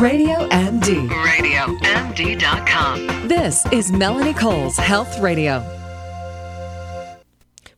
Radio 0.00 0.48
MD. 0.48 1.08
RadioMD.com. 1.08 3.28
This 3.28 3.64
is 3.72 3.92
Melanie 3.92 4.34
Cole's 4.34 4.76
Health 4.76 5.20
Radio. 5.20 5.62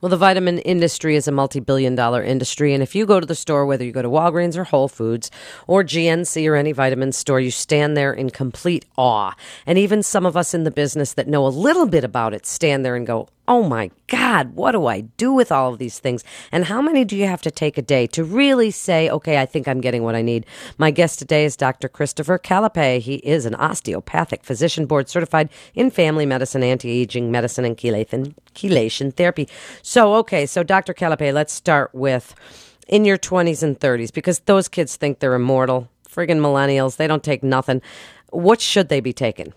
Well, 0.01 0.11
the 0.11 0.17
vitamin 0.17 0.59
industry 0.61 1.17
is 1.17 1.29
a 1.29 1.33
multi 1.33 1.61
billion 1.61 1.95
dollar 1.95 2.23
industry. 2.23 2.75
And 2.75 2.83
if 2.83 2.95
you 2.95 3.07
go 3.07 3.21
to 3.21 3.27
the 3.27 3.35
store, 3.35 3.67
whether 3.67 3.85
you 3.85 3.93
go 3.93 4.03
to 4.03 4.09
Walgreens 4.09 4.57
or 4.57 4.65
Whole 4.65 4.89
Foods 4.89 5.31
or 5.67 5.83
GNC 5.83 6.49
or 6.49 6.55
any 6.55 6.73
vitamin 6.73 7.13
store, 7.13 7.41
you 7.41 7.51
stand 7.51 7.97
there 7.97 8.13
in 8.13 8.31
complete 8.31 8.85
awe. 8.97 9.35
And 9.67 9.79
even 9.79 10.03
some 10.03 10.27
of 10.27 10.37
us 10.37 10.55
in 10.55 10.65
the 10.65 10.71
business 10.71 11.15
that 11.15 11.29
know 11.29 11.47
a 11.47 11.49
little 11.49 11.87
bit 11.87 12.05
about 12.05 12.35
it 12.35 12.47
stand 12.47 12.85
there 12.85 12.97
and 12.97 13.07
go, 13.07 13.29
Oh 13.49 13.63
my 13.63 13.93
God, 14.09 14.57
what 14.57 14.73
do 14.73 14.87
I 14.87 15.03
do 15.03 15.33
with 15.33 15.53
all 15.53 15.73
of 15.73 15.79
these 15.79 16.01
things? 16.01 16.25
And 16.51 16.65
how 16.65 16.83
many 16.83 17.05
do 17.05 17.17
you 17.17 17.27
have 17.27 17.43
to 17.43 17.51
take 17.51 17.79
a 17.79 17.83
day 17.83 18.09
to 18.09 18.25
really 18.25 18.73
say, 18.73 19.09
okay, 19.09 19.39
I 19.41 19.47
think 19.47 19.69
I'm 19.69 19.81
getting 19.81 20.03
what 20.03 20.17
I 20.17 20.23
need? 20.23 20.47
My 20.79 20.91
guest 20.91 21.21
today 21.21 21.45
is 21.45 21.57
Dr. 21.57 21.89
Christopher 21.89 22.39
Calapai. 22.39 22.99
He 22.99 23.17
is 23.17 23.47
an 23.47 23.55
osteopathic 23.55 24.43
physician 24.43 24.87
board 24.87 25.09
certified 25.09 25.49
in 25.75 25.91
family 25.91 26.27
medicine, 26.27 26.65
anti 26.65 26.91
aging 26.91 27.31
medicine, 27.31 27.65
and 27.65 27.77
chelation, 27.77 29.15
therapy. 29.15 29.49
So, 29.81 30.15
okay, 30.17 30.45
so 30.45 30.65
Dr. 30.65 30.93
Calapai, 30.93 31.33
let's 31.33 31.53
start 31.53 31.95
with 31.95 32.35
in 32.89 33.05
your 33.05 33.19
20s 33.19 33.63
and 33.63 33.79
30s 33.79 34.13
because 34.13 34.41
those 34.41 34.69
kids 34.69 34.97
think 34.97 35.21
they're 35.21 35.35
immortal. 35.35 35.89
Friggin' 36.09 36.41
millennials, 36.41 36.97
they 36.97 37.07
don't 37.07 37.23
take 37.23 37.45
nothing. 37.45 37.81
What 38.31 38.61
should 38.61 38.89
they 38.89 39.01
be 39.01 39.13
taking? 39.13 39.53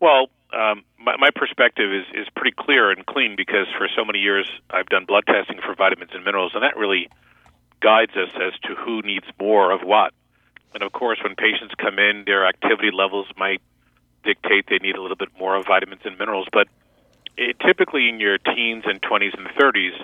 Well, 0.00 0.30
um, 0.52 0.84
my, 1.08 1.16
my 1.16 1.30
perspective 1.34 1.88
is, 1.92 2.04
is 2.12 2.28
pretty 2.36 2.54
clear 2.58 2.90
and 2.90 3.06
clean 3.06 3.34
because 3.36 3.66
for 3.78 3.88
so 3.96 4.04
many 4.04 4.18
years 4.18 4.48
I've 4.68 4.86
done 4.86 5.06
blood 5.06 5.24
testing 5.26 5.58
for 5.64 5.74
vitamins 5.74 6.10
and 6.12 6.24
minerals, 6.24 6.52
and 6.54 6.62
that 6.62 6.76
really 6.76 7.08
guides 7.80 8.12
us 8.12 8.28
as 8.36 8.52
to 8.68 8.74
who 8.74 9.00
needs 9.02 9.24
more 9.40 9.72
of 9.72 9.80
what. 9.80 10.12
And 10.74 10.82
of 10.82 10.92
course, 10.92 11.18
when 11.24 11.34
patients 11.34 11.74
come 11.78 11.98
in, 11.98 12.24
their 12.26 12.46
activity 12.46 12.90
levels 12.92 13.26
might 13.38 13.62
dictate 14.24 14.66
they 14.68 14.78
need 14.82 14.96
a 14.96 15.02
little 15.02 15.16
bit 15.16 15.30
more 15.38 15.56
of 15.56 15.64
vitamins 15.66 16.02
and 16.04 16.18
minerals. 16.18 16.46
But 16.52 16.68
it, 17.38 17.56
typically 17.64 18.08
in 18.08 18.20
your 18.20 18.36
teens 18.36 18.84
and 18.84 19.00
20s 19.00 19.32
and 19.38 19.48
30s, 19.56 19.96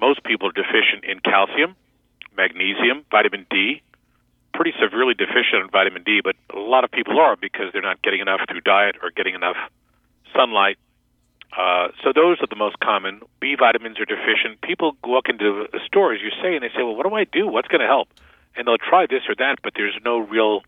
most 0.00 0.24
people 0.24 0.48
are 0.48 0.56
deficient 0.56 1.04
in 1.04 1.20
calcium, 1.20 1.76
magnesium, 2.34 3.04
vitamin 3.10 3.44
D, 3.50 3.82
pretty 4.54 4.72
severely 4.80 5.12
deficient 5.12 5.64
in 5.64 5.68
vitamin 5.68 6.02
D, 6.02 6.20
but 6.24 6.36
a 6.54 6.58
lot 6.58 6.84
of 6.84 6.90
people 6.90 7.20
are 7.20 7.36
because 7.36 7.66
they're 7.72 7.82
not 7.82 8.00
getting 8.00 8.20
enough 8.20 8.40
through 8.48 8.62
diet 8.62 8.96
or 9.02 9.10
getting 9.10 9.34
enough 9.34 9.56
sunlight. 10.36 10.78
Uh, 11.56 11.88
so 12.04 12.12
those 12.12 12.38
are 12.42 12.46
the 12.48 12.56
most 12.56 12.78
common. 12.80 13.22
B 13.40 13.56
vitamins 13.58 13.98
are 13.98 14.04
deficient. 14.04 14.60
People 14.60 14.96
walk 15.02 15.28
into 15.28 15.66
the 15.72 15.80
store, 15.86 16.12
as 16.12 16.20
you 16.20 16.30
say, 16.42 16.54
and 16.54 16.62
they 16.62 16.68
say, 16.68 16.82
"Well, 16.82 16.94
what 16.94 17.08
do 17.08 17.14
I 17.14 17.24
do? 17.24 17.46
What's 17.48 17.68
going 17.68 17.80
to 17.80 17.86
help?" 17.86 18.08
And 18.56 18.66
they'll 18.66 18.78
try 18.78 19.06
this 19.06 19.22
or 19.28 19.34
that, 19.36 19.56
but 19.62 19.72
there's 19.74 19.96
no 20.04 20.18
real 20.18 20.62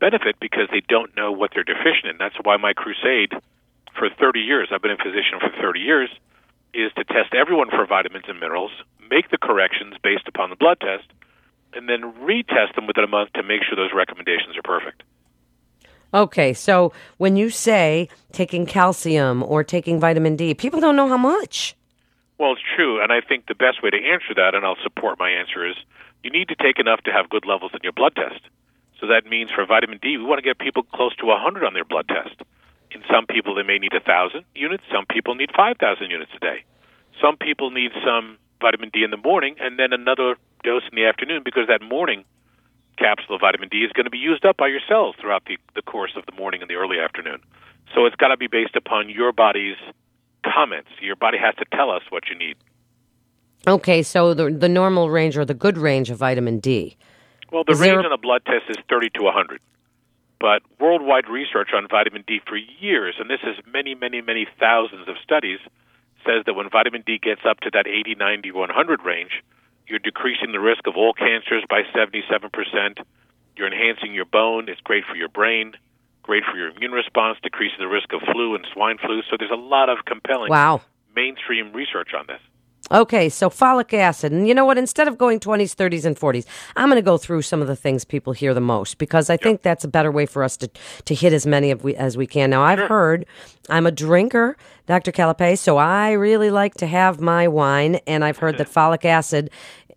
benefit 0.00 0.36
because 0.40 0.68
they 0.70 0.82
don't 0.88 1.16
know 1.16 1.30
what 1.32 1.52
they're 1.54 1.64
deficient 1.64 2.06
in. 2.10 2.18
That's 2.18 2.36
why 2.42 2.56
my 2.56 2.72
crusade 2.72 3.32
for 3.96 4.10
30 4.10 4.40
years, 4.40 4.68
I've 4.72 4.82
been 4.82 4.90
a 4.90 4.96
physician 4.96 5.38
for 5.40 5.50
30 5.60 5.80
years, 5.80 6.10
is 6.74 6.92
to 6.94 7.04
test 7.04 7.32
everyone 7.34 7.70
for 7.70 7.86
vitamins 7.86 8.24
and 8.26 8.40
minerals, 8.40 8.72
make 9.08 9.30
the 9.30 9.38
corrections 9.38 9.94
based 10.02 10.26
upon 10.26 10.50
the 10.50 10.56
blood 10.56 10.80
test, 10.80 11.06
and 11.72 11.88
then 11.88 12.12
retest 12.26 12.74
them 12.74 12.86
within 12.86 13.04
a 13.04 13.08
month 13.08 13.32
to 13.34 13.42
make 13.42 13.62
sure 13.62 13.76
those 13.76 13.94
recommendations 13.94 14.56
are 14.56 14.62
perfect. 14.62 15.02
Okay, 16.14 16.52
so 16.52 16.92
when 17.18 17.36
you 17.36 17.50
say 17.50 18.08
taking 18.30 18.66
calcium 18.66 19.42
or 19.42 19.64
taking 19.64 19.98
vitamin 19.98 20.36
D, 20.36 20.54
people 20.54 20.80
don't 20.80 20.94
know 20.94 21.08
how 21.08 21.16
much. 21.16 21.74
Well, 22.38 22.52
it's 22.52 22.62
true, 22.76 23.02
and 23.02 23.12
I 23.12 23.20
think 23.20 23.46
the 23.46 23.54
best 23.54 23.82
way 23.82 23.90
to 23.90 23.96
answer 23.96 24.32
that, 24.36 24.54
and 24.54 24.64
I'll 24.64 24.78
support 24.84 25.18
my 25.18 25.30
answer, 25.30 25.68
is 25.68 25.74
you 26.22 26.30
need 26.30 26.46
to 26.48 26.54
take 26.54 26.78
enough 26.78 27.00
to 27.02 27.10
have 27.10 27.28
good 27.28 27.44
levels 27.44 27.72
in 27.74 27.80
your 27.82 27.92
blood 27.92 28.14
test. 28.14 28.40
So 29.00 29.08
that 29.08 29.26
means 29.26 29.50
for 29.50 29.66
vitamin 29.66 29.98
D, 30.00 30.16
we 30.16 30.24
want 30.24 30.38
to 30.38 30.42
get 30.42 30.58
people 30.58 30.84
close 30.84 31.16
to 31.16 31.26
100 31.26 31.64
on 31.64 31.74
their 31.74 31.84
blood 31.84 32.06
test. 32.06 32.40
In 32.92 33.02
some 33.10 33.26
people, 33.26 33.56
they 33.56 33.64
may 33.64 33.78
need 33.78 33.92
1,000 33.92 34.44
units. 34.54 34.84
Some 34.92 35.06
people 35.10 35.34
need 35.34 35.50
5,000 35.54 36.10
units 36.10 36.30
a 36.36 36.38
day. 36.38 36.64
Some 37.20 37.36
people 37.36 37.70
need 37.72 37.90
some 38.06 38.38
vitamin 38.60 38.90
D 38.94 39.02
in 39.02 39.10
the 39.10 39.16
morning 39.16 39.56
and 39.60 39.78
then 39.78 39.92
another 39.92 40.36
dose 40.62 40.82
in 40.90 40.94
the 40.94 41.06
afternoon 41.06 41.42
because 41.44 41.66
that 41.66 41.82
morning 41.82 42.24
capsule 42.96 43.34
of 43.34 43.40
vitamin 43.40 43.68
D 43.68 43.78
is 43.78 43.92
going 43.92 44.04
to 44.04 44.10
be 44.10 44.18
used 44.18 44.44
up 44.44 44.56
by 44.56 44.68
your 44.68 44.80
cells 44.88 45.14
throughout 45.20 45.44
the, 45.46 45.58
the 45.74 45.82
course 45.82 46.12
of 46.16 46.26
the 46.26 46.32
morning 46.32 46.60
and 46.60 46.70
the 46.70 46.74
early 46.74 46.98
afternoon. 46.98 47.38
So 47.94 48.06
it's 48.06 48.16
got 48.16 48.28
to 48.28 48.36
be 48.36 48.46
based 48.46 48.76
upon 48.76 49.08
your 49.08 49.32
body's 49.32 49.76
comments. 50.44 50.88
Your 51.00 51.16
body 51.16 51.38
has 51.38 51.54
to 51.56 51.64
tell 51.74 51.90
us 51.90 52.02
what 52.10 52.24
you 52.28 52.36
need. 52.36 52.56
Okay, 53.66 54.02
so 54.02 54.34
the 54.34 54.50
the 54.50 54.68
normal 54.68 55.08
range 55.10 55.38
or 55.38 55.44
the 55.44 55.54
good 55.54 55.78
range 55.78 56.10
of 56.10 56.18
vitamin 56.18 56.58
D. 56.58 56.96
Well, 57.50 57.64
the 57.64 57.72
Is 57.72 57.80
range 57.80 57.92
there 57.92 58.04
on 58.04 58.12
a 58.12 58.18
blood 58.18 58.42
test 58.44 58.64
is 58.68 58.76
30 58.90 59.10
to 59.14 59.22
100. 59.22 59.60
But 60.40 60.62
worldwide 60.78 61.28
research 61.28 61.70
on 61.74 61.88
vitamin 61.88 62.24
D 62.26 62.40
for 62.46 62.56
years, 62.56 63.14
and 63.18 63.30
this 63.30 63.40
is 63.44 63.56
many, 63.72 63.94
many, 63.94 64.20
many 64.20 64.46
thousands 64.60 65.08
of 65.08 65.16
studies, 65.22 65.60
says 66.26 66.44
that 66.44 66.54
when 66.54 66.68
vitamin 66.68 67.02
D 67.06 67.18
gets 67.18 67.42
up 67.48 67.60
to 67.60 67.70
that 67.72 67.86
80, 67.86 68.16
90, 68.16 68.52
100 68.52 69.02
range, 69.02 69.42
you're 69.86 69.98
decreasing 69.98 70.52
the 70.52 70.60
risk 70.60 70.86
of 70.86 70.96
all 70.96 71.12
cancers 71.12 71.64
by 71.68 71.82
77%. 71.94 72.98
You're 73.56 73.66
enhancing 73.66 74.14
your 74.14 74.24
bone. 74.24 74.68
It's 74.68 74.80
great 74.80 75.04
for 75.04 75.16
your 75.16 75.28
brain, 75.28 75.72
great 76.22 76.42
for 76.50 76.56
your 76.56 76.70
immune 76.70 76.92
response, 76.92 77.38
decreasing 77.42 77.78
the 77.78 77.88
risk 77.88 78.12
of 78.12 78.20
flu 78.32 78.54
and 78.54 78.66
swine 78.72 78.98
flu. 78.98 79.22
So 79.30 79.36
there's 79.38 79.50
a 79.50 79.56
lot 79.56 79.88
of 79.88 79.98
compelling 80.06 80.50
Wow. 80.50 80.80
mainstream 81.14 81.72
research 81.72 82.14
on 82.18 82.26
this. 82.26 82.40
Okay, 82.92 83.30
so 83.30 83.48
folic 83.48 83.94
acid. 83.94 84.30
And 84.30 84.46
you 84.46 84.54
know 84.54 84.66
what? 84.66 84.76
Instead 84.76 85.08
of 85.08 85.16
going 85.16 85.40
20s, 85.40 85.74
30s, 85.74 86.04
and 86.04 86.16
40s, 86.16 86.44
I'm 86.76 86.88
going 86.90 86.96
to 86.96 87.02
go 87.02 87.16
through 87.16 87.40
some 87.42 87.62
of 87.62 87.66
the 87.66 87.74
things 87.74 88.04
people 88.04 88.34
hear 88.34 88.52
the 88.52 88.60
most 88.60 88.98
because 88.98 89.30
I 89.30 89.38
think 89.38 89.62
that's 89.62 89.84
a 89.84 89.88
better 89.88 90.12
way 90.12 90.26
for 90.26 90.44
us 90.44 90.56
to, 90.58 90.68
to 91.06 91.14
hit 91.14 91.32
as 91.32 91.46
many 91.46 91.70
of 91.70 91.82
we, 91.82 91.94
as 91.96 92.16
we 92.18 92.26
can. 92.26 92.50
Now, 92.50 92.62
I've 92.62 92.78
heard 92.88 93.24
I'm 93.70 93.86
a 93.86 93.90
drinker, 93.90 94.56
Dr. 94.86 95.12
Calapai, 95.12 95.56
so 95.58 95.78
I 95.78 96.12
really 96.12 96.50
like 96.50 96.74
to 96.74 96.86
have 96.86 97.20
my 97.20 97.48
wine, 97.48 97.96
and 98.06 98.22
I've 98.22 98.36
heard 98.38 98.58
that 98.58 98.68
folic 98.68 99.06
acid. 99.06 99.50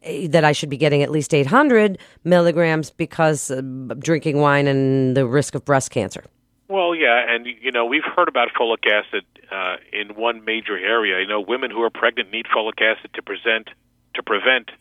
eh, 0.03 0.27
That 0.29 0.45
I 0.45 0.53
should 0.53 0.69
be 0.69 0.77
getting 0.77 1.03
at 1.03 1.11
least 1.11 1.33
800 1.33 1.97
milligrams 2.23 2.89
because 2.89 3.51
uh, 3.51 3.61
drinking 3.99 4.37
wine 4.39 4.65
and 4.65 5.15
the 5.17 5.25
risk 5.27 5.55
of 5.55 5.65
breast 5.65 5.91
cancer. 5.91 6.23
Well, 6.67 6.93
yeah, 6.93 7.23
and 7.33 7.45
you 7.45 7.71
know 7.71 7.85
we've 7.85 8.03
heard 8.03 8.27
about 8.27 8.49
folic 8.53 8.85
acid 8.85 9.23
uh, 9.51 9.77
in 9.93 10.15
one 10.15 10.43
major 10.43 10.77
area. 10.77 11.21
You 11.21 11.27
know, 11.27 11.39
women 11.39 11.71
who 11.71 11.81
are 11.83 11.89
pregnant 11.89 12.31
need 12.31 12.45
folic 12.47 12.81
acid 12.81 13.11
to 13.13 13.21
present 13.21 13.69
to 14.15 14.23
prevent 14.23 14.71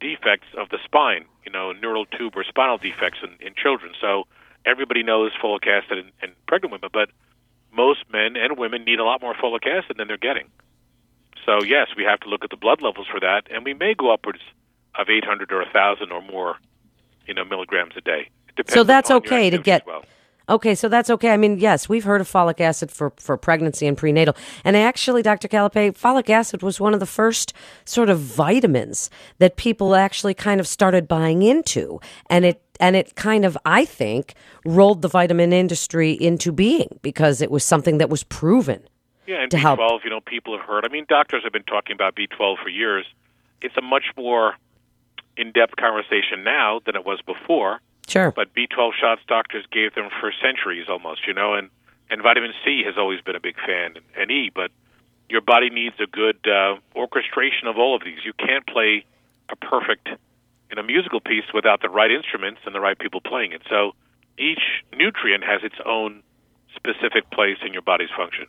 defects 0.00 0.48
of 0.56 0.70
the 0.70 0.78
spine. 0.84 1.26
You 1.44 1.52
know, 1.52 1.72
neural 1.72 2.06
tube 2.06 2.34
or 2.36 2.44
spinal 2.44 2.78
defects 2.78 3.18
in, 3.22 3.30
in 3.46 3.54
children. 3.54 3.92
So 4.00 4.26
everybody 4.64 5.02
knows 5.02 5.32
folic 5.42 5.66
acid 5.66 5.98
in, 5.98 6.10
in 6.22 6.34
pregnant 6.46 6.72
women, 6.72 6.90
but 6.92 7.10
most 7.72 8.00
men 8.12 8.36
and 8.36 8.58
women 8.58 8.84
need 8.84 8.98
a 8.98 9.04
lot 9.04 9.20
more 9.20 9.34
folic 9.34 9.66
acid 9.66 9.96
than 9.98 10.08
they're 10.08 10.16
getting. 10.16 10.48
So 11.44 11.62
yes, 11.62 11.88
we 11.96 12.04
have 12.04 12.20
to 12.20 12.28
look 12.28 12.44
at 12.44 12.50
the 12.50 12.56
blood 12.56 12.80
levels 12.80 13.06
for 13.10 13.20
that, 13.20 13.42
and 13.50 13.64
we 13.64 13.74
may 13.74 13.94
go 13.94 14.12
upwards 14.12 14.40
of 14.98 15.08
800 15.08 15.52
or 15.52 15.62
1,000 15.62 16.10
or 16.12 16.20
more, 16.22 16.56
you 17.26 17.34
know, 17.34 17.44
milligrams 17.44 17.94
a 17.96 18.00
day. 18.00 18.28
So 18.68 18.84
that's 18.84 19.10
okay 19.10 19.50
to 19.50 19.58
get- 19.58 19.86
well. 19.86 20.04
Okay, 20.48 20.74
so 20.74 20.88
that's 20.88 21.10
okay. 21.10 21.30
I 21.30 21.36
mean, 21.36 21.58
yes, 21.58 21.88
we've 21.88 22.04
heard 22.04 22.20
of 22.20 22.30
folic 22.30 22.60
acid 22.60 22.90
for, 22.90 23.12
for 23.16 23.36
pregnancy 23.36 23.86
and 23.86 23.96
prenatal. 23.96 24.34
And 24.64 24.76
actually, 24.76 25.22
Dr. 25.22 25.48
Calapai, 25.48 25.96
folic 25.96 26.28
acid 26.28 26.62
was 26.62 26.80
one 26.80 26.94
of 26.94 27.00
the 27.00 27.06
first 27.06 27.52
sort 27.84 28.10
of 28.10 28.18
vitamins 28.18 29.10
that 29.38 29.56
people 29.56 29.94
actually 29.94 30.34
kind 30.34 30.60
of 30.60 30.66
started 30.66 31.06
buying 31.06 31.42
into. 31.42 32.00
And 32.28 32.44
it 32.44 32.62
and 32.80 32.96
it 32.96 33.14
kind 33.14 33.44
of, 33.44 33.58
I 33.64 33.84
think, 33.84 34.34
rolled 34.64 35.02
the 35.02 35.08
vitamin 35.08 35.52
industry 35.52 36.12
into 36.12 36.50
being 36.50 36.98
because 37.02 37.42
it 37.42 37.50
was 37.50 37.62
something 37.62 37.98
that 37.98 38.08
was 38.08 38.24
proven. 38.24 38.82
Yeah, 39.26 39.42
and 39.42 39.50
to 39.50 39.58
help. 39.58 39.78
B12, 39.78 40.04
you 40.04 40.10
know, 40.10 40.20
people 40.20 40.56
have 40.56 40.66
heard. 40.66 40.84
I 40.84 40.88
mean, 40.88 41.04
doctors 41.08 41.44
have 41.44 41.52
been 41.52 41.62
talking 41.62 41.94
about 41.94 42.16
B12 42.16 42.56
for 42.62 42.68
years. 42.68 43.04
It's 43.60 43.76
a 43.76 43.82
much 43.82 44.06
more 44.16 44.54
in-depth 45.36 45.76
conversation 45.76 46.42
now 46.42 46.80
than 46.84 46.96
it 46.96 47.04
was 47.04 47.20
before. 47.24 47.80
Sure. 48.10 48.32
But 48.32 48.52
B12 48.54 48.90
shots 49.00 49.22
doctors 49.28 49.64
gave 49.70 49.94
them 49.94 50.08
for 50.20 50.32
centuries 50.42 50.86
almost, 50.88 51.28
you 51.28 51.34
know, 51.34 51.54
and 51.54 51.70
and 52.10 52.20
vitamin 52.22 52.52
C 52.64 52.82
has 52.84 52.98
always 52.98 53.20
been 53.20 53.36
a 53.36 53.40
big 53.40 53.54
fan, 53.64 53.94
and, 54.18 54.30
E. 54.32 54.50
But 54.52 54.72
your 55.28 55.40
body 55.40 55.70
needs 55.70 55.94
a 56.00 56.08
good 56.08 56.44
uh, 56.44 56.74
orchestration 56.96 57.68
of 57.68 57.78
all 57.78 57.94
of 57.94 58.02
these. 58.04 58.18
You 58.24 58.32
can't 58.32 58.66
play 58.66 59.04
a 59.48 59.54
perfect, 59.54 60.08
you 60.70 60.74
know, 60.74 60.82
musical 60.82 61.20
piece 61.20 61.44
without 61.54 61.82
the 61.82 61.88
right 61.88 62.10
instruments 62.10 62.62
and 62.66 62.74
the 62.74 62.80
right 62.80 62.98
people 62.98 63.20
playing 63.20 63.52
it. 63.52 63.62
So 63.70 63.92
each 64.36 64.82
nutrient 64.92 65.44
has 65.44 65.62
its 65.62 65.76
own 65.86 66.24
specific 66.74 67.30
place 67.30 67.58
in 67.64 67.72
your 67.72 67.82
body's 67.82 68.10
function. 68.16 68.46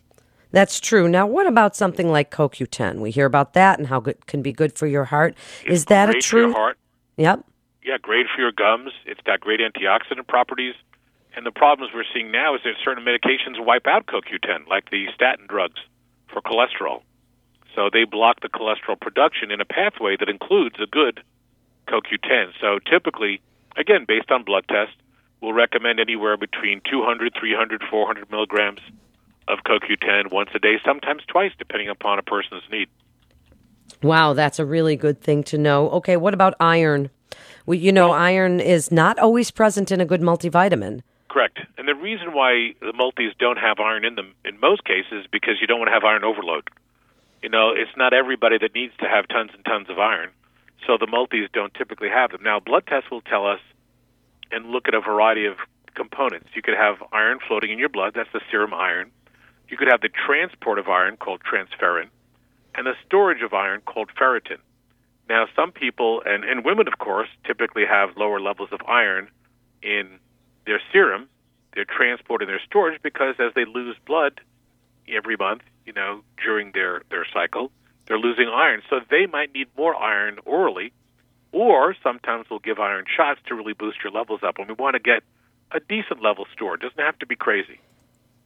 That's 0.50 0.80
true. 0.80 1.08
Now, 1.08 1.28
what 1.28 1.46
about 1.46 1.76
something 1.76 2.12
like 2.12 2.32
CoQ10? 2.32 3.00
We 3.00 3.12
hear 3.12 3.28
about 3.28 3.54
that 3.54 3.78
and 3.78 3.88
how 3.88 4.00
it 4.02 4.26
can 4.26 4.42
be 4.42 4.52
good 4.52 4.76
for 4.76 4.88
your 4.88 5.06
heart. 5.06 5.36
Is 5.66 5.86
that 5.86 6.10
a 6.10 6.20
true? 6.20 6.48
your 6.48 6.54
heart. 6.54 6.80
Yep. 7.18 7.46
Yeah, 7.84 7.98
great 8.02 8.28
for 8.34 8.42
your 8.42 8.52
gums. 8.52 8.92
It's 9.06 9.22
got 9.22 9.40
great 9.40 9.60
antioxidant 9.60 10.28
properties. 10.28 10.76
And 11.36 11.46
the 11.46 11.52
problems 11.52 11.94
we're 11.94 12.04
seeing 12.14 12.32
now 12.32 12.56
is 12.56 12.62
that 12.64 12.74
certain 12.84 13.06
medications 13.06 13.64
wipe 13.64 13.88
out 13.88 14.06
CoQ10, 14.06 14.68
like 14.68 14.90
the 14.90 15.08
statin 15.16 15.46
drugs 15.48 15.80
for 16.32 16.42
cholesterol. 16.42 17.02
So 17.76 17.90
they 17.92 18.04
block 18.04 18.42
the 18.42 18.50
cholesterol 18.50 19.00
production 19.00 19.50
in 19.50 19.62
a 19.62 19.66
pathway 19.66 20.18
that 20.20 20.30
includes 20.30 20.76
a 20.82 20.88
good 20.88 21.22
CoQ10. 21.88 22.52
So 22.60 22.80
typically, 22.80 23.42
again, 23.78 24.06
based 24.06 24.30
on 24.30 24.44
blood 24.44 24.66
tests, 24.68 24.96
we'll 25.42 25.54
recommend 25.54 26.00
anywhere 26.00 26.36
between 26.36 26.82
200, 26.90 27.34
300, 27.40 27.82
400 27.90 28.30
milligrams 28.30 28.82
of 29.48 29.60
CoQ10 29.66 30.32
once 30.32 30.50
a 30.54 30.60
day, 30.60 30.76
sometimes 30.86 31.24
twice, 31.28 31.52
depending 31.58 31.90
upon 31.90 32.20
a 32.20 32.24
person's 32.24 32.64
need. 32.70 32.90
Wow, 34.04 34.34
that's 34.34 34.60
a 34.60 34.66
really 34.66 34.96
good 34.96 35.22
thing 35.22 35.44
to 35.44 35.58
know. 35.58 35.90
Okay, 35.92 36.18
what 36.18 36.34
about 36.34 36.56
iron? 36.60 37.10
We, 37.66 37.78
you 37.78 37.92
know, 37.92 38.12
iron 38.12 38.60
is 38.60 38.92
not 38.92 39.20
always 39.20 39.52
present 39.52 39.92
in 39.92 40.02
a 40.02 40.06
good 40.06 40.22
multivitamin. 40.22 41.02
Correct. 41.30 41.60
And 41.78 41.88
the 41.88 41.96
reason 41.96 42.34
why 42.34 42.74
the 42.82 42.94
multis 42.94 43.34
don't 43.40 43.58
have 43.58 43.80
iron 43.80 44.04
in 44.04 44.16
them 44.16 44.34
in 44.44 44.60
most 44.60 44.84
cases 44.84 45.24
is 45.24 45.28
because 45.32 45.56
you 45.62 45.68
don't 45.68 45.80
want 45.80 45.88
to 45.88 45.94
have 45.94 46.04
iron 46.04 46.24
overload. 46.24 46.70
You 47.42 47.50
know, 47.50 47.72
it's 47.72 47.96
not 47.96 48.14
everybody 48.14 48.58
that 48.58 48.76
needs 48.76 48.94
to 49.00 49.08
have 49.08 49.28
tons 49.28 49.52
and 49.54 49.64
tons 49.66 49.90
of 49.90 49.98
iron. 49.98 50.30
So 50.86 50.98
the 51.00 51.08
multis 51.08 51.48
don't 51.54 51.74
typically 51.74 52.10
have 52.10 52.32
them. 52.32 52.44
Now, 52.44 52.60
blood 52.60 52.86
tests 52.88 53.10
will 53.10 53.22
tell 53.22 53.48
us 53.48 53.60
and 54.52 54.72
look 54.72 54.88
at 54.88 54.94
a 54.94 55.02
variety 55.02 55.46
of 55.46 55.56
components. 55.96 56.50
You 56.54 56.62
could 56.62 56.76
have 56.76 56.98
iron 57.12 57.40
floating 57.48 57.72
in 57.72 57.80
your 57.80 57.90
blood, 57.90 58.14
that's 58.16 58.32
the 58.34 58.42
serum 58.50 58.74
iron. 58.74 59.12
You 59.70 59.78
could 59.78 59.88
have 59.88 60.02
the 60.02 60.10
transport 60.10 60.80
of 60.80 60.90
iron 60.90 61.18
called 61.18 61.42
transferrin, 61.44 62.10
and 62.76 62.86
the 62.86 62.96
storage 63.06 63.42
of 63.42 63.54
iron 63.54 63.82
called 63.86 64.10
ferritin. 64.20 64.58
Now, 65.32 65.48
some 65.56 65.72
people, 65.72 66.22
and, 66.26 66.44
and 66.44 66.66
women, 66.66 66.90
of 66.90 66.98
course, 67.00 67.30
typically 67.48 67.86
have 67.86 68.18
lower 68.18 68.42
levels 68.42 68.68
of 68.74 68.82
iron 68.86 69.30
in 69.82 70.20
their 70.66 70.82
serum, 70.92 71.30
their 71.74 71.86
transport, 71.86 72.42
and 72.42 72.50
their 72.50 72.60
storage 72.66 73.02
because 73.02 73.36
as 73.40 73.54
they 73.56 73.64
lose 73.64 73.96
blood 74.06 74.42
every 75.08 75.38
month, 75.38 75.62
you 75.86 75.94
know, 75.94 76.20
during 76.44 76.74
their, 76.74 77.04
their 77.10 77.26
cycle, 77.34 77.72
they're 78.08 78.20
losing 78.20 78.50
iron. 78.50 78.82
So 78.90 79.00
they 79.10 79.26
might 79.26 79.54
need 79.54 79.68
more 79.78 79.96
iron 79.96 80.40
orally, 80.44 80.92
or 81.54 81.96
sometimes 82.04 82.48
we'll 82.50 82.60
give 82.60 82.80
iron 82.80 83.06
shots 83.08 83.40
to 83.48 83.56
really 83.56 83.72
boost 83.72 84.00
your 84.04 84.12
levels 84.12 84.42
up. 84.44 84.60
And 84.60 84.68
we 84.68 84.74
want 84.74 84.96
to 84.96 85.00
get 85.00 85.24
a 85.72 85.80
decent 85.80 86.22
level 86.22 86.46
stored. 86.52 86.84
It 86.84 86.90
doesn't 86.90 87.06
have 87.06 87.20
to 87.20 87.26
be 87.26 87.38
crazy. 87.38 87.80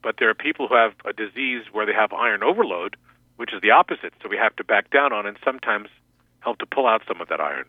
But 0.04 0.18
there 0.20 0.30
are 0.30 0.36
people 0.36 0.68
who 0.68 0.76
have 0.76 0.94
a 1.04 1.14
disease 1.14 1.64
where 1.72 1.88
they 1.88 1.94
have 1.94 2.14
iron 2.14 2.44
overload, 2.44 2.96
which 3.38 3.56
is 3.56 3.62
the 3.64 3.72
opposite. 3.72 4.14
So 4.22 4.30
we 4.30 4.38
have 4.38 4.56
to 4.58 4.64
back 4.64 4.92
down 4.92 5.14
on 5.14 5.26
and 5.26 5.36
sometimes 5.44 5.90
help 6.46 6.60
to 6.60 6.66
pull 6.66 6.88
out 6.88 7.02
some 7.08 7.20
of 7.20 7.28
that 7.28 7.42
iron. 7.42 7.66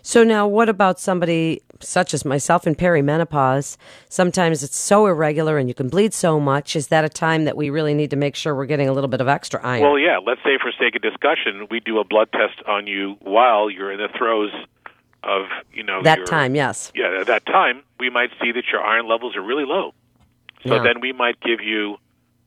So 0.00 0.22
now, 0.22 0.46
what 0.46 0.68
about 0.68 1.00
somebody 1.00 1.60
such 1.80 2.14
as 2.14 2.24
myself 2.24 2.66
in 2.66 2.76
perimenopause? 2.76 3.76
Sometimes 4.08 4.62
it's 4.62 4.76
so 4.76 5.06
irregular 5.06 5.58
and 5.58 5.68
you 5.68 5.74
can 5.74 5.88
bleed 5.88 6.14
so 6.14 6.38
much. 6.38 6.76
Is 6.76 6.86
that 6.88 7.04
a 7.04 7.08
time 7.08 7.44
that 7.44 7.56
we 7.56 7.68
really 7.68 7.92
need 7.92 8.10
to 8.10 8.16
make 8.16 8.36
sure 8.36 8.54
we're 8.54 8.66
getting 8.66 8.88
a 8.88 8.92
little 8.92 9.08
bit 9.08 9.20
of 9.20 9.26
extra 9.28 9.60
iron? 9.64 9.82
Well, 9.82 9.98
yeah. 9.98 10.18
Let's 10.24 10.40
say, 10.44 10.56
for 10.62 10.70
sake 10.78 10.94
of 10.94 11.02
discussion, 11.02 11.66
we 11.70 11.80
do 11.80 11.98
a 11.98 12.04
blood 12.04 12.30
test 12.32 12.62
on 12.68 12.86
you 12.86 13.16
while 13.20 13.68
you're 13.68 13.90
in 13.90 13.98
the 13.98 14.08
throes 14.16 14.52
of, 15.24 15.46
you 15.72 15.82
know, 15.82 16.02
that 16.04 16.18
your, 16.18 16.26
time, 16.26 16.54
yes. 16.54 16.92
Yeah, 16.94 17.20
at 17.20 17.26
that 17.26 17.44
time, 17.46 17.82
we 17.98 18.08
might 18.08 18.30
see 18.40 18.52
that 18.52 18.64
your 18.70 18.82
iron 18.82 19.08
levels 19.08 19.36
are 19.36 19.42
really 19.42 19.64
low. 19.64 19.94
So 20.66 20.76
Yeah. 20.76 20.82
then 20.82 21.00
we 21.00 21.12
might 21.12 21.40
give 21.40 21.60
you 21.60 21.96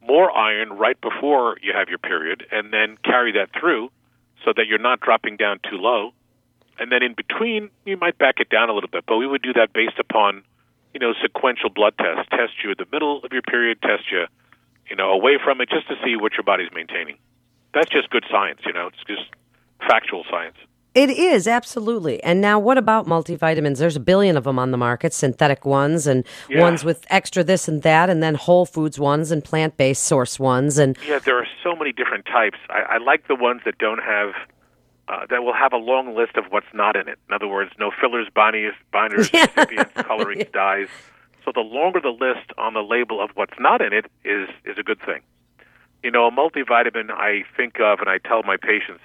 more 0.01 0.31
iron 0.31 0.73
right 0.73 0.99
before 1.01 1.57
you 1.61 1.73
have 1.73 1.89
your 1.89 1.97
period 1.97 2.45
and 2.51 2.71
then 2.71 2.97
carry 3.03 3.33
that 3.33 3.49
through 3.59 3.89
so 4.45 4.53
that 4.55 4.67
you're 4.67 4.79
not 4.79 5.01
dropping 5.01 5.35
down 5.35 5.59
too 5.69 5.77
low. 5.77 6.13
And 6.77 6.91
then 6.91 7.01
in 7.03 7.13
between, 7.13 7.69
you 7.85 7.97
might 7.97 8.17
back 8.17 8.35
it 8.39 8.49
down 8.49 8.69
a 8.69 8.73
little 8.73 8.89
bit, 8.89 9.05
but 9.07 9.17
we 9.17 9.27
would 9.27 9.41
do 9.41 9.53
that 9.53 9.73
based 9.73 9.97
upon, 9.99 10.43
you 10.93 10.99
know, 10.99 11.13
sequential 11.21 11.69
blood 11.69 11.93
tests. 11.97 12.29
Test 12.29 12.53
you 12.63 12.71
at 12.71 12.77
the 12.77 12.85
middle 12.91 13.21
of 13.23 13.33
your 13.33 13.41
period, 13.41 13.81
test 13.81 14.03
you, 14.11 14.25
you 14.89 14.95
know, 14.95 15.09
away 15.09 15.39
from 15.43 15.59
it 15.61 15.69
just 15.69 15.87
to 15.87 15.95
see 16.05 16.15
what 16.15 16.33
your 16.33 16.43
body's 16.43 16.69
maintaining. 16.73 17.17
That's 17.73 17.89
just 17.89 18.09
good 18.09 18.25
science, 18.29 18.59
you 18.65 18.73
know, 18.73 18.87
it's 18.87 19.03
just 19.07 19.27
factual 19.79 20.23
science. 20.29 20.57
It 20.95 21.09
is, 21.09 21.45
absolutely. 21.45 22.23
And 22.23 22.39
now, 22.39 22.57
what 22.57 22.77
about 22.77 23.05
multivitamins? 23.05 23.79
There's 23.79 23.97
a 23.97 23.99
billion 23.99 24.37
of 24.37 24.45
them 24.45 24.57
on 24.57 24.71
the 24.71 24.77
market 24.77 25.13
synthetic 25.13 25.65
ones, 25.65 26.07
and 26.07 26.25
Yeah. 26.47 26.61
ones 26.61 26.85
with 26.85 27.05
extra 27.09 27.43
this 27.43 27.67
and 27.67 27.81
that, 27.83 28.09
and 28.09 28.23
then 28.23 28.35
whole 28.35 28.65
foods 28.65 28.97
ones, 28.97 29.29
and 29.29 29.43
plant 29.43 29.75
based 29.75 30.03
source 30.03 30.39
ones. 30.39 30.77
And 30.77 30.97
Yeah, 31.05 31.19
there 31.25 31.37
are 31.37 31.47
so 31.61 31.75
many 31.75 31.91
different 31.91 32.25
types. 32.25 32.57
I, 32.69 32.95
I 32.95 32.97
like 32.99 33.27
the 33.27 33.35
ones 33.35 33.59
that 33.65 33.77
don't 33.77 34.01
have, 34.01 34.29
uh, 35.09 35.25
that 35.29 35.43
will 35.43 35.53
have 35.53 35.73
a 35.73 35.77
long 35.77 36.15
list 36.15 36.37
of 36.37 36.45
what's 36.49 36.73
not 36.73 36.95
in 36.95 37.09
it. 37.09 37.19
In 37.27 37.35
other 37.35 37.47
words, 37.49 37.71
no 37.77 37.91
fillers, 37.91 38.27
binders, 38.33 38.73
binders, 38.93 39.29
Yeah. 39.33 39.47
excipients, 39.47 39.91
colorings, 40.01 40.45
dyes. 40.53 40.87
So 41.43 41.51
the 41.53 41.59
longer 41.59 41.99
the 41.99 42.09
list 42.09 42.51
on 42.57 42.73
the 42.73 42.81
label 42.81 43.21
of 43.21 43.31
what's 43.35 43.59
not 43.59 43.81
in 43.81 43.91
it 43.91 44.05
is 44.23 44.47
is 44.63 44.77
a 44.79 44.83
good 44.83 45.01
thing. 45.05 45.19
You 46.03 46.11
know, 46.11 46.25
a 46.25 46.31
multivitamin 46.31 47.11
I 47.11 47.43
think 47.57 47.81
of 47.81 47.99
and 47.99 48.07
I 48.09 48.17
tell 48.19 48.43
my 48.43 48.55
patients 48.55 49.01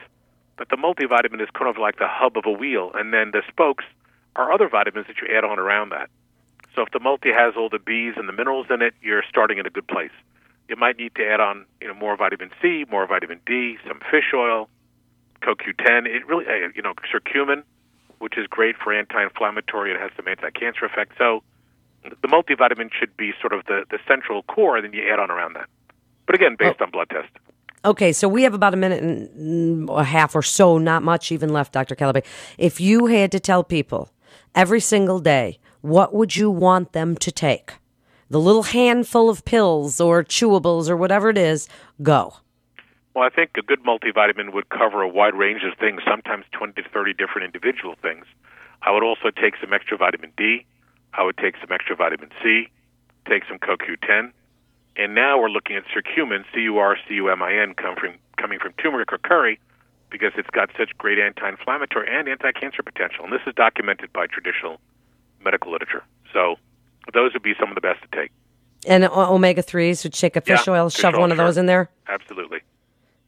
that 0.60 0.68
the 0.68 0.76
multivitamin 0.76 1.40
is 1.40 1.48
kind 1.54 1.70
of 1.70 1.78
like 1.78 1.98
the 1.98 2.06
hub 2.06 2.36
of 2.36 2.44
a 2.44 2.52
wheel, 2.52 2.92
and 2.94 3.14
then 3.14 3.30
the 3.32 3.42
spokes 3.48 3.84
are 4.36 4.52
other 4.52 4.68
vitamins 4.68 5.06
that 5.06 5.16
you 5.16 5.34
add 5.34 5.42
on 5.42 5.58
around 5.58 5.88
that. 5.88 6.10
So 6.76 6.82
if 6.82 6.90
the 6.92 7.00
multi 7.00 7.32
has 7.32 7.54
all 7.56 7.70
the 7.70 7.78
B's 7.78 8.14
and 8.16 8.28
the 8.28 8.32
minerals 8.32 8.66
in 8.68 8.82
it, 8.82 8.92
you're 9.00 9.24
starting 9.28 9.56
in 9.56 9.64
a 9.66 9.70
good 9.70 9.88
place. 9.88 10.12
You 10.68 10.76
might 10.76 10.98
need 10.98 11.14
to 11.14 11.26
add 11.26 11.40
on, 11.40 11.64
you 11.80 11.88
know, 11.88 11.94
more 11.94 12.14
vitamin 12.14 12.50
C, 12.60 12.84
more 12.90 13.06
vitamin 13.06 13.40
D, 13.46 13.78
some 13.88 14.00
fish 14.10 14.32
oil, 14.34 14.68
CoQ10. 15.42 16.06
It 16.06 16.26
really, 16.28 16.44
uh, 16.46 16.68
you 16.76 16.82
know, 16.82 16.92
curcumin, 16.92 17.64
which 18.18 18.36
is 18.36 18.46
great 18.46 18.76
for 18.76 18.92
anti-inflammatory 18.92 19.92
and 19.92 20.00
has 20.00 20.10
some 20.14 20.28
anti-cancer 20.28 20.84
effect. 20.84 21.12
So 21.16 21.42
the 22.02 22.28
multivitamin 22.28 22.90
should 22.92 23.16
be 23.16 23.32
sort 23.40 23.54
of 23.54 23.64
the, 23.64 23.84
the 23.90 23.98
central 24.06 24.42
core, 24.42 24.76
and 24.76 24.84
then 24.84 24.92
you 24.92 25.10
add 25.10 25.18
on 25.18 25.30
around 25.30 25.54
that. 25.54 25.70
But 26.26 26.34
again, 26.34 26.56
based 26.58 26.82
on 26.82 26.90
blood 26.90 27.08
test. 27.08 27.30
Okay, 27.82 28.12
so 28.12 28.28
we 28.28 28.42
have 28.42 28.52
about 28.52 28.74
a 28.74 28.76
minute 28.76 29.02
and 29.02 29.88
mm, 29.88 29.98
a 29.98 30.04
half 30.04 30.34
or 30.34 30.42
so, 30.42 30.76
not 30.76 31.02
much 31.02 31.32
even 31.32 31.50
left, 31.50 31.72
Dr. 31.72 31.96
Calapai. 31.96 32.24
If 32.58 32.78
you 32.78 33.06
had 33.06 33.32
to 33.32 33.40
tell 33.40 33.64
people 33.64 34.10
every 34.54 34.80
single 34.80 35.18
day, 35.18 35.58
what 35.80 36.12
would 36.12 36.36
you 36.36 36.50
want 36.50 36.92
them 36.92 37.16
to 37.16 37.32
take? 37.32 37.72
The 38.28 38.38
little 38.38 38.64
handful 38.64 39.30
of 39.30 39.46
pills 39.46 39.98
or 39.98 40.22
chewables 40.22 40.90
or 40.90 40.96
whatever 40.96 41.30
it 41.30 41.38
is, 41.38 41.68
go. 42.02 42.34
Well, 43.14 43.24
I 43.24 43.30
think 43.30 43.52
a 43.56 43.62
good 43.62 43.82
multivitamin 43.82 44.52
would 44.52 44.68
cover 44.68 45.00
a 45.00 45.08
wide 45.08 45.34
range 45.34 45.62
of 45.64 45.76
things, 45.78 46.02
sometimes 46.06 46.44
20 46.52 46.82
to 46.82 46.88
30 46.90 47.14
different 47.14 47.46
individual 47.46 47.96
things. 48.02 48.26
I 48.82 48.92
would 48.92 49.02
also 49.02 49.30
take 49.30 49.54
some 49.60 49.72
extra 49.72 49.96
vitamin 49.96 50.32
D. 50.36 50.66
I 51.14 51.24
would 51.24 51.38
take 51.38 51.54
some 51.60 51.72
extra 51.72 51.96
vitamin 51.96 52.28
C, 52.42 52.68
take 53.26 53.44
some 53.48 53.58
CoQ10. 53.58 54.32
And 54.96 55.14
now 55.14 55.40
we're 55.40 55.48
looking 55.48 55.76
at 55.76 55.84
curcumin, 55.86 56.44
C-U-R-C-U-M-I-N, 56.52 57.74
come 57.74 57.96
from, 57.96 58.14
coming 58.36 58.58
from 58.58 58.72
turmeric 58.74 59.12
or 59.12 59.18
curry, 59.18 59.58
because 60.10 60.32
it's 60.36 60.50
got 60.50 60.70
such 60.76 60.96
great 60.98 61.18
anti-inflammatory 61.18 62.08
and 62.10 62.28
anti-cancer 62.28 62.82
potential. 62.82 63.24
And 63.24 63.32
this 63.32 63.42
is 63.46 63.54
documented 63.54 64.12
by 64.12 64.26
traditional 64.26 64.80
medical 65.42 65.70
literature. 65.72 66.02
So 66.32 66.56
those 67.14 67.32
would 67.32 67.42
be 67.42 67.54
some 67.58 67.68
of 67.68 67.74
the 67.74 67.80
best 67.80 68.02
to 68.02 68.08
take. 68.16 68.30
And 68.86 69.04
omega 69.04 69.62
3s 69.62 70.04
would 70.04 70.14
shake 70.14 70.36
a 70.36 70.40
fish 70.40 70.66
Yeah, 70.66 70.74
oil, 70.74 70.90
fish 70.90 71.00
shove 71.00 71.14
oil, 71.14 71.20
one 71.20 71.32
of 71.32 71.36
sure. 71.36 71.46
those 71.46 71.56
in 71.56 71.66
there. 71.66 71.90
Absolutely. 72.08 72.60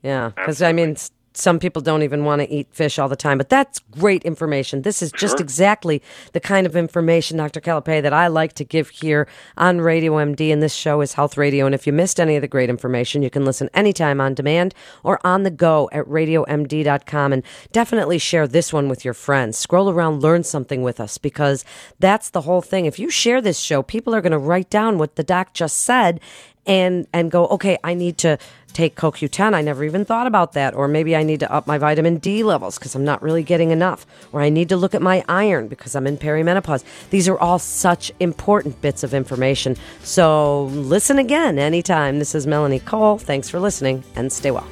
Yeah, 0.02 0.30
because 0.34 0.62
I 0.62 0.72
mean, 0.72 0.96
some 1.34 1.58
people 1.58 1.82
don't 1.82 2.02
even 2.02 2.24
want 2.24 2.42
to 2.42 2.50
eat 2.50 2.68
fish 2.72 2.98
all 2.98 3.08
the 3.08 3.16
time, 3.16 3.38
but 3.38 3.48
that's 3.48 3.78
great 3.90 4.22
information. 4.24 4.82
This 4.82 5.02
is 5.02 5.10
just 5.12 5.38
Sure. 5.38 5.40
exactly 5.42 6.02
the 6.32 6.40
kind 6.40 6.66
of 6.66 6.76
information, 6.76 7.38
Dr. 7.38 7.60
Calapai, 7.60 8.02
that 8.02 8.12
I 8.12 8.26
like 8.26 8.52
to 8.54 8.64
give 8.64 8.90
here 8.90 9.26
on 9.56 9.80
Radio 9.80 10.18
MD, 10.18 10.52
and 10.52 10.62
this 10.62 10.74
show 10.74 11.00
is 11.00 11.14
Health 11.14 11.36
Radio. 11.36 11.66
And 11.66 11.74
if 11.74 11.86
you 11.86 11.92
missed 11.92 12.20
any 12.20 12.36
of 12.36 12.42
the 12.42 12.48
great 12.48 12.68
information, 12.70 13.22
you 13.22 13.30
can 13.30 13.44
listen 13.44 13.70
anytime 13.74 14.20
on 14.20 14.34
demand 14.34 14.74
or 15.02 15.18
on 15.24 15.42
the 15.42 15.50
go 15.50 15.88
at 15.92 16.04
radiomd.com. 16.06 17.32
And 17.32 17.42
definitely 17.72 18.18
share 18.18 18.46
this 18.46 18.72
one 18.72 18.88
with 18.88 19.04
your 19.04 19.14
friends. 19.14 19.58
Scroll 19.58 19.90
around, 19.90 20.22
learn 20.22 20.44
something 20.44 20.82
with 20.82 21.00
us, 21.00 21.18
because 21.18 21.64
that's 21.98 22.30
the 22.30 22.42
whole 22.42 22.62
thing. 22.62 22.86
If 22.86 22.98
you 22.98 23.10
share 23.10 23.40
this 23.40 23.58
show, 23.58 23.82
people 23.82 24.14
are 24.14 24.20
going 24.20 24.32
to 24.32 24.38
write 24.38 24.70
down 24.70 24.98
what 24.98 25.16
the 25.16 25.24
doc 25.24 25.54
just 25.54 25.78
said 25.78 26.20
and 26.64 27.08
and 27.12 27.30
go, 27.30 27.46
okay, 27.48 27.76
I 27.82 27.94
need 27.94 28.18
to 28.18 28.38
take 28.72 28.96
CoQ10. 28.96 29.54
I 29.54 29.62
never 29.62 29.84
even 29.84 30.04
thought 30.04 30.26
about 30.26 30.52
that. 30.52 30.74
Or 30.74 30.88
maybe 30.88 31.14
I 31.14 31.22
need 31.22 31.40
to 31.40 31.52
up 31.52 31.66
my 31.66 31.78
vitamin 31.78 32.18
D 32.18 32.42
levels 32.42 32.78
because 32.78 32.94
I'm 32.94 33.04
not 33.04 33.22
really 33.22 33.42
getting 33.42 33.70
enough. 33.70 34.06
Or 34.32 34.40
I 34.40 34.48
need 34.48 34.68
to 34.70 34.76
look 34.76 34.94
at 34.94 35.02
my 35.02 35.24
iron 35.28 35.68
because 35.68 35.94
I'm 35.94 36.06
in 36.06 36.18
perimenopause. 36.18 36.84
These 37.10 37.28
are 37.28 37.38
all 37.38 37.58
such 37.58 38.12
important 38.20 38.80
bits 38.80 39.02
of 39.02 39.14
information. 39.14 39.76
So 40.02 40.64
listen 40.66 41.18
again 41.18 41.58
anytime. 41.58 42.18
This 42.18 42.34
is 42.34 42.46
Melanie 42.46 42.80
Cole. 42.80 43.18
Thanks 43.18 43.48
for 43.48 43.60
listening 43.60 44.04
and 44.14 44.32
stay 44.32 44.50
well. 44.50 44.66